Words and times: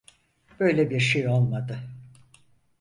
Böyle 0.59 0.89
bir 0.89 0.99
şey 0.99 1.27
olmadı. 1.27 1.79